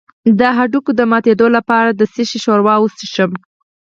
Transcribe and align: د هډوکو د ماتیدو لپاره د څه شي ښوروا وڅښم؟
د 0.39 0.41
هډوکو 0.57 0.91
د 0.99 1.01
ماتیدو 1.11 1.47
لپاره 1.57 1.89
د 1.93 2.01
څه 2.13 2.21
شي 2.29 2.37
ښوروا 2.43 2.75
وڅښم؟ 2.79 3.31